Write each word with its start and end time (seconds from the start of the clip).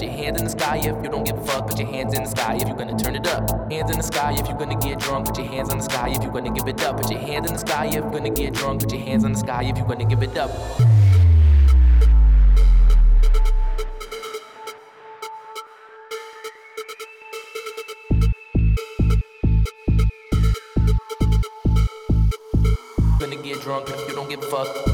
Put 0.00 0.06
your 0.08 0.16
hands 0.16 0.38
in 0.38 0.44
the 0.44 0.50
sky 0.50 0.76
if 0.78 1.04
you 1.04 1.10
don't 1.10 1.24
give 1.26 1.36
a 1.36 1.44
fuck. 1.44 1.68
Put 1.68 1.78
your 1.78 1.88
hands 1.88 2.14
in 2.14 2.22
the 2.22 2.30
sky 2.30 2.56
if 2.58 2.66
you're 2.66 2.74
gonna 2.74 2.98
turn 2.98 3.16
it 3.16 3.26
up. 3.26 3.70
Hands 3.70 3.90
in 3.90 3.98
the 3.98 4.02
sky 4.02 4.32
if 4.32 4.48
you're 4.48 4.56
gonna 4.56 4.78
get 4.78 4.98
drunk. 4.98 5.26
Put 5.26 5.36
your 5.36 5.46
hands 5.46 5.68
on 5.68 5.76
the 5.76 5.84
sky 5.84 6.08
if 6.08 6.22
you're 6.22 6.32
gonna 6.32 6.50
give 6.50 6.66
it 6.68 6.82
up. 6.82 6.96
Put 6.96 7.10
your 7.10 7.20
hands 7.20 7.46
in 7.46 7.52
the 7.52 7.58
sky 7.58 7.84
if 7.84 7.96
you're 7.96 8.10
gonna 8.10 8.30
get 8.30 8.54
drunk. 8.54 8.80
Put 8.80 8.92
your 8.94 9.02
hands 9.02 9.24
on 9.24 9.32
the 9.32 9.38
sky 9.38 9.62
if 9.62 9.76
you're 9.76 9.86
gonna 9.86 10.06
give 10.06 10.22
it 10.22 10.38
up. 10.38 10.50
Gonna 23.18 23.36
get 23.42 23.60
drunk 23.60 23.90
if 23.90 24.08
you 24.08 24.14
don't 24.14 24.30
give 24.30 24.42
a 24.42 24.46
fuck. 24.46 24.89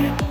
Yeah. 0.00 0.29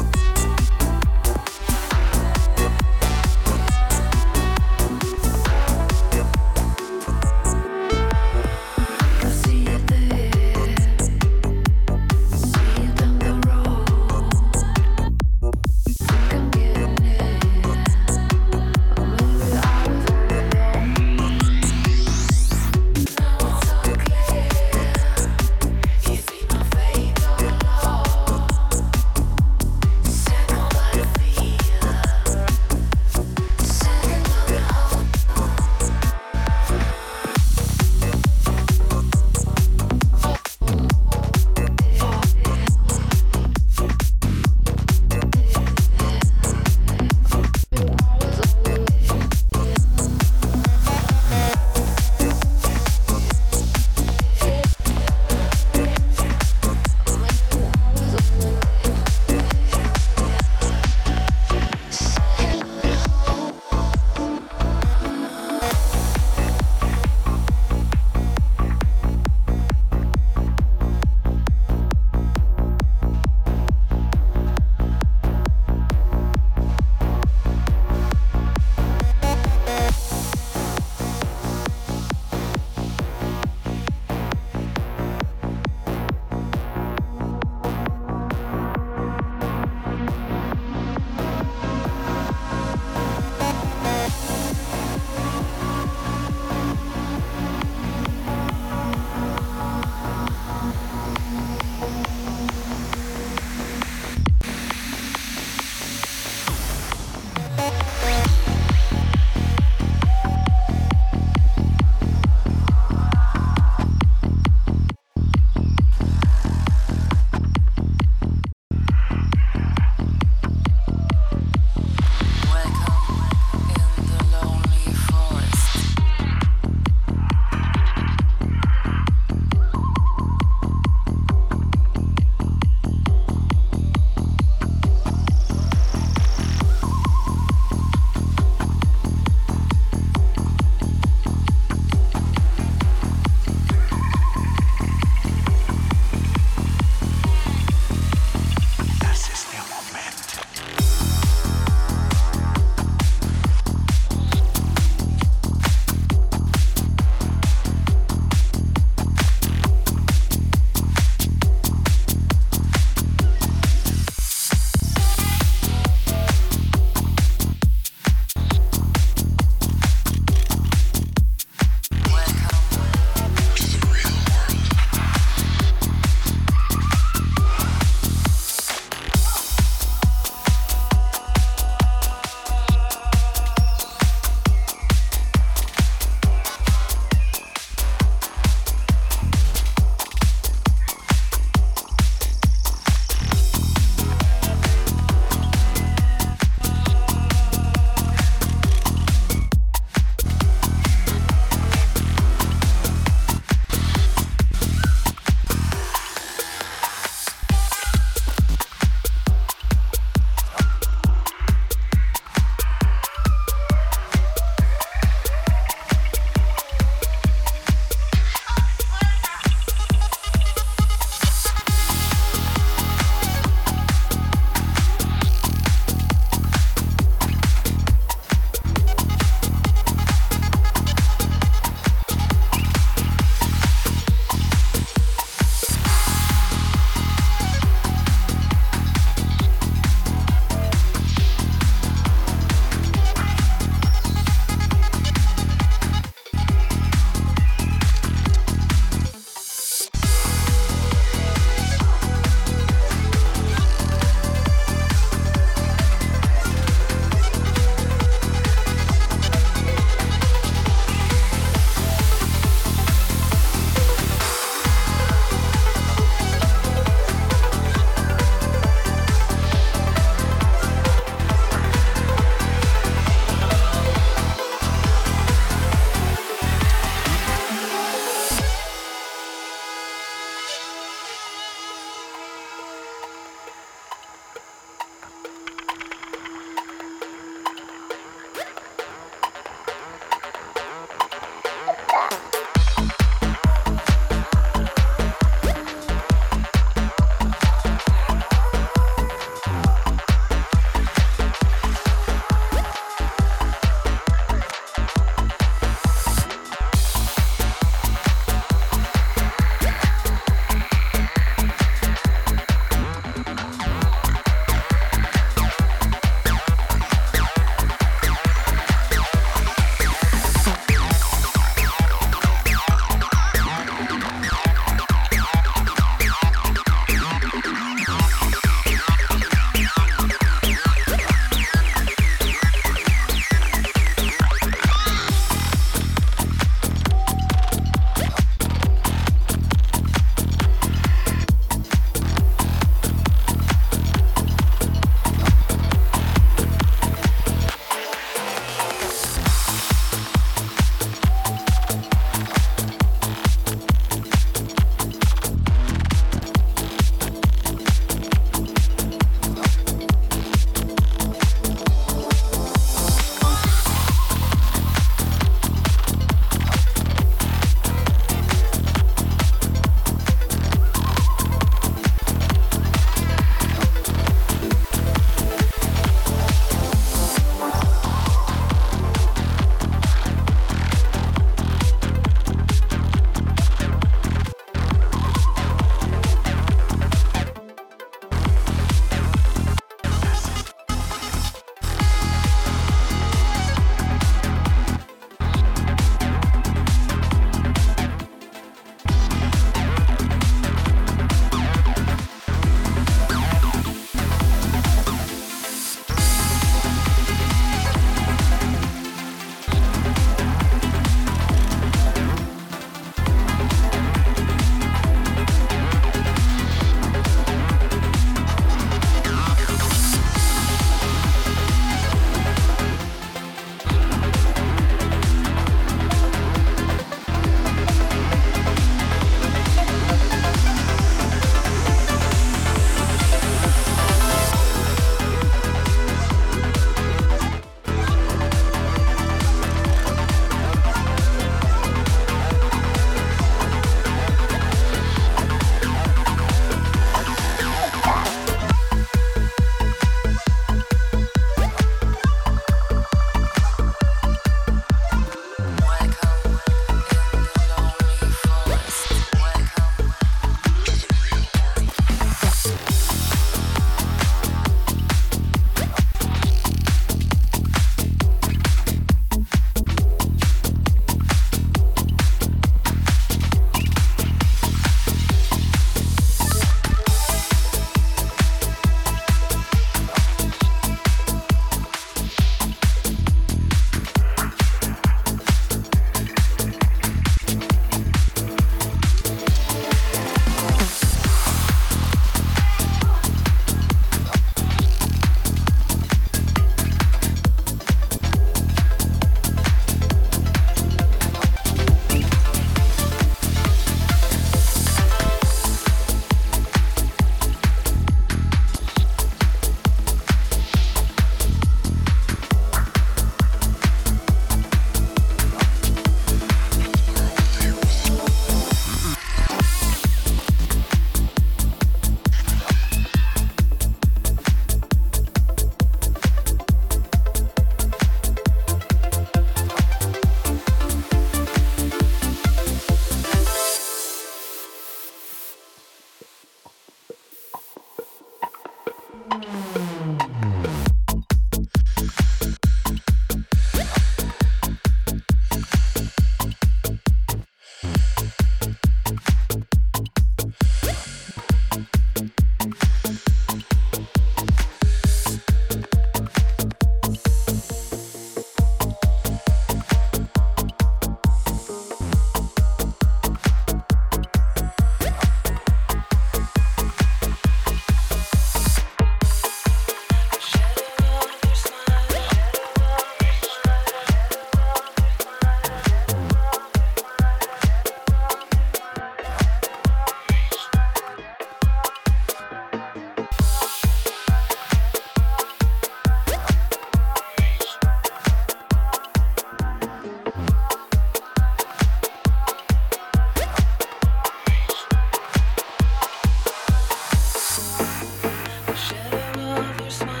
of 599.41 599.61
your 599.61 599.69
smile. 599.69 600.00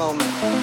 moment. 0.00 0.59